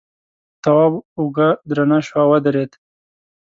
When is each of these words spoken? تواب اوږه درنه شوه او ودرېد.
تواب 0.63 0.93
اوږه 1.17 1.49
درنه 1.69 1.99
شوه 2.07 2.19
او 2.25 2.29
ودرېد. 2.31 2.71